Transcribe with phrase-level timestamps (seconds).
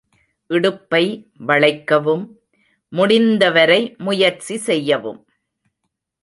[0.49, 1.01] இடுப்பை
[1.47, 2.23] வளைக்கவும்
[2.93, 5.21] முடிந்தவரை முயற்சி செய்யவும்.